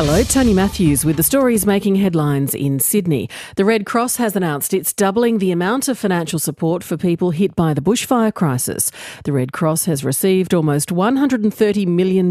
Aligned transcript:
Hello, 0.00 0.22
Tony 0.22 0.54
Matthews 0.54 1.04
with 1.04 1.16
the 1.16 1.24
stories 1.24 1.66
making 1.66 1.96
headlines 1.96 2.54
in 2.54 2.78
Sydney. 2.78 3.28
The 3.56 3.64
Red 3.64 3.84
Cross 3.84 4.14
has 4.18 4.36
announced 4.36 4.72
it's 4.72 4.92
doubling 4.92 5.38
the 5.38 5.50
amount 5.50 5.88
of 5.88 5.98
financial 5.98 6.38
support 6.38 6.84
for 6.84 6.96
people 6.96 7.32
hit 7.32 7.56
by 7.56 7.74
the 7.74 7.80
bushfire 7.80 8.32
crisis. 8.32 8.92
The 9.24 9.32
Red 9.32 9.50
Cross 9.50 9.86
has 9.86 10.04
received 10.04 10.54
almost 10.54 10.90
$130 10.90 11.86
million 11.88 12.26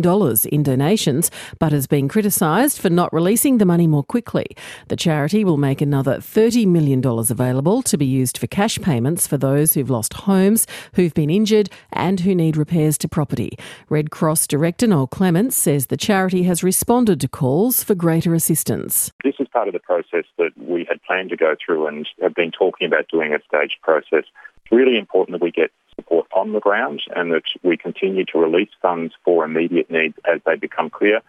in 0.46 0.64
donations, 0.64 1.30
but 1.60 1.74
has 1.74 1.88
been 1.88 2.08
criticised 2.08 2.80
for 2.80 2.90
not 2.90 3.12
releasing 3.12 3.58
the 3.58 3.66
money 3.66 3.86
more 3.86 4.02
quickly. 4.02 4.46
The 4.88 4.96
charity 4.96 5.44
will 5.44 5.58
make 5.58 5.82
another 5.82 6.20
$30 6.20 6.66
million 6.68 7.06
available 7.06 7.82
to 7.82 7.98
be 7.98 8.06
used 8.06 8.38
for 8.38 8.48
cash 8.48 8.80
payments 8.80 9.28
for 9.28 9.38
those 9.38 9.74
who've 9.74 9.90
lost 9.90 10.14
homes, 10.14 10.68
who've 10.94 11.14
been 11.14 11.30
injured, 11.30 11.70
and 11.92 12.22
who 12.22 12.34
need 12.34 12.56
repairs 12.56 12.98
to 13.00 13.10
property. 13.10 13.58
Red 13.90 14.10
Cross 14.10 14.48
Director 14.48 14.88
Noel 14.88 15.08
Clements 15.08 15.58
says 15.58 15.88
the 15.88 15.98
charity 15.98 16.44
has 16.44 16.64
responded 16.64 17.20
to 17.20 17.28
calls 17.28 17.57
calls 17.58 17.84
for 17.84 17.96
greater 17.96 18.36
assistance. 18.36 19.12
This 19.24 19.34
is 19.40 19.48
part 19.48 19.68
of 19.68 19.74
the 19.74 19.80
process 19.80 20.26
that 20.38 20.52
we 20.58 20.86
had 20.88 21.02
planned 21.02 21.32
to 21.32 21.36
go 21.36 21.56
through 21.56 21.88
and 21.88 22.08
have 22.22 22.36
been 22.36 22.52
talking 22.52 22.86
about 22.86 23.08
doing 23.08 23.34
a 23.34 23.40
staged 23.48 23.78
process. 23.82 24.26
It's 24.62 24.72
really 24.72 24.96
important 24.96 25.40
that 25.40 25.44
we 25.44 25.50
get 25.50 25.72
support 25.96 26.28
on 26.36 26.54
the 26.54 26.60
ground 26.60 27.02
and 27.16 27.32
that 27.32 27.46
we 27.64 27.76
continue 27.76 28.26
to 28.26 28.38
release 28.38 28.70
funds 28.80 29.16
for 29.26 29.44
immediate 29.44 29.90
needs 29.90 30.14
as 30.32 30.40
they 30.46 30.56
become 30.56 30.92
clear. 30.92 31.22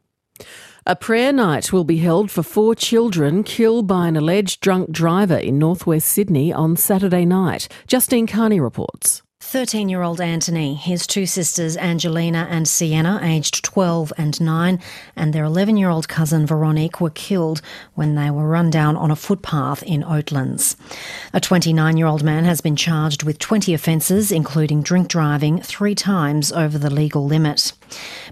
A 0.85 0.95
prayer 0.95 1.33
night 1.33 1.73
will 1.73 1.85
be 1.85 1.97
held 1.97 2.31
for 2.31 2.43
four 2.43 2.75
children 2.75 3.43
killed 3.43 3.87
by 3.87 4.07
an 4.07 4.17
alleged 4.17 4.61
drunk 4.61 4.91
driver 4.91 5.39
in 5.39 5.59
northwest 5.59 6.11
Sydney 6.11 6.53
on 6.53 6.77
Saturday 6.77 7.25
night. 7.25 7.69
Justine 7.87 8.27
Carney 8.27 8.61
reports. 8.61 9.23
13 9.51 9.89
year 9.89 10.03
old 10.03 10.21
Antony, 10.21 10.75
his 10.75 11.07
two 11.07 11.25
sisters 11.25 11.75
Angelina 11.79 12.47
and 12.51 12.69
Sienna, 12.69 13.19
aged 13.23 13.65
12 13.65 14.13
and 14.19 14.39
9, 14.39 14.79
and 15.17 15.33
their 15.33 15.45
11 15.45 15.79
year 15.79 15.89
old 15.89 16.07
cousin 16.07 16.45
Veronique 16.45 17.01
were 17.01 17.09
killed 17.09 17.63
when 17.95 18.15
they 18.15 18.31
were 18.31 18.47
run 18.47 18.69
down 18.69 18.95
on 18.95 19.11
a 19.11 19.17
footpath 19.17 19.83
in 19.85 20.03
Oatlands. 20.03 20.77
A 21.33 21.41
29 21.41 21.97
year 21.97 22.07
old 22.07 22.23
man 22.23 22.45
has 22.45 22.61
been 22.61 22.77
charged 22.77 23.23
with 23.23 23.39
20 23.39 23.73
offences, 23.73 24.31
including 24.31 24.83
drink 24.83 25.09
driving, 25.09 25.63
three 25.63 25.95
times 25.95 26.53
over 26.53 26.77
the 26.77 26.91
legal 26.91 27.25
limit. 27.25 27.73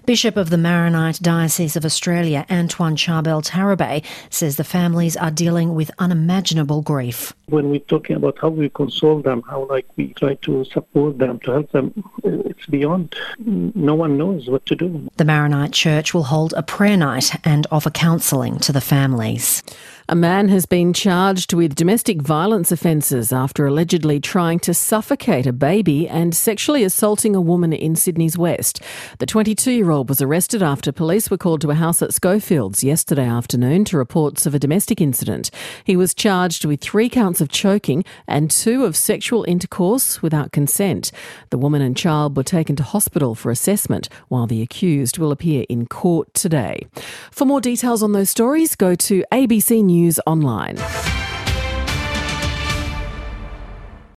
Bishop 0.05 0.37
of 0.37 0.49
the 0.49 0.57
Maronite 0.57 1.19
Diocese 1.21 1.75
of 1.75 1.85
Australia, 1.85 2.45
Antoine 2.49 2.95
Charbel 2.95 3.43
Tarabay, 3.43 4.03
says 4.29 4.55
the 4.55 4.63
families 4.63 5.17
are 5.17 5.31
dealing 5.31 5.75
with 5.75 5.91
unimaginable 5.99 6.81
grief. 6.81 7.33
When 7.47 7.69
we're 7.69 7.79
talking 7.79 8.15
about 8.15 8.37
how 8.39 8.49
we 8.49 8.69
console 8.69 9.21
them, 9.21 9.43
how 9.49 9.65
like 9.65 9.85
we 9.95 10.13
try 10.13 10.35
to 10.35 10.65
support 10.65 11.17
them, 11.17 11.39
to 11.39 11.51
help 11.51 11.71
them, 11.71 11.93
uh, 12.23 12.29
it's 12.49 12.65
beyond. 12.65 13.15
No 13.39 13.95
one 13.95 14.17
knows 14.17 14.49
what 14.49 14.65
to 14.67 14.75
do. 14.75 15.09
The 15.17 15.25
Maronite 15.25 15.73
Church 15.73 16.13
will 16.13 16.23
hold 16.23 16.53
a 16.53 16.63
prayer 16.63 16.97
night 16.97 17.35
and 17.43 17.67
offer 17.71 17.89
counselling 17.89 18.59
to 18.59 18.71
the 18.71 18.81
families. 18.81 19.63
A 20.09 20.15
man 20.15 20.47
has 20.47 20.65
been 20.65 20.93
charged 20.93 21.51
with 21.51 21.75
domestic 21.75 22.21
violence 22.21 22.71
offences 22.71 23.33
after 23.33 23.67
allegedly 23.67 24.21
trying 24.21 24.57
to 24.59 24.73
suffocate 24.73 25.45
a 25.45 25.51
baby 25.51 26.07
and 26.07 26.33
sexually 26.33 26.85
assaulting 26.85 27.35
a 27.35 27.41
woman 27.41 27.73
in 27.73 27.93
Sydney's 27.93 28.37
West. 28.37 28.81
The 29.19 29.25
22 29.25 29.69
year 29.69 29.91
old 29.91 30.07
was 30.07 30.21
arrested 30.21 30.63
after 30.63 30.93
police 30.93 31.29
were 31.29 31.37
called 31.37 31.59
to 31.59 31.71
a 31.71 31.75
house 31.75 32.01
at 32.01 32.13
Schofields 32.13 32.85
yesterday 32.85 33.25
afternoon 33.25 33.83
to 33.83 33.97
reports 33.97 34.45
of 34.45 34.55
a 34.55 34.59
domestic 34.59 35.01
incident. 35.01 35.51
He 35.83 35.97
was 35.97 36.13
charged 36.13 36.63
with 36.63 36.79
three 36.79 37.09
counts 37.09 37.41
of 37.41 37.49
choking 37.49 38.05
and 38.29 38.49
two 38.49 38.85
of 38.85 38.95
sexual 38.95 39.43
intercourse 39.43 40.21
without 40.21 40.53
consent. 40.53 41.11
The 41.49 41.57
woman 41.57 41.81
and 41.81 41.97
child 41.97 42.37
were 42.37 42.43
taken 42.43 42.77
to 42.77 42.83
hospital 42.83 43.35
for 43.35 43.51
assessment, 43.51 44.07
while 44.29 44.47
the 44.47 44.61
accused 44.61 45.17
will 45.17 45.33
appear 45.33 45.65
in 45.67 45.85
court 45.85 46.33
today. 46.33 46.87
For 47.29 47.43
more 47.43 47.59
details 47.59 48.01
on 48.01 48.13
those 48.13 48.29
stories, 48.29 48.73
go 48.77 48.95
to 48.95 49.25
ABC 49.33 49.83
News 49.83 49.96
News 49.97 50.19
Online. 50.27 51.16